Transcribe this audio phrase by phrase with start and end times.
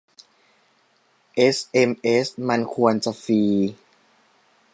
[1.35, 3.41] เอสเอ็มเอสมันควรจะฟรี